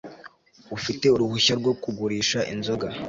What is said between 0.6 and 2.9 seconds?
ufite uruhushya rwo kugurisha inzoga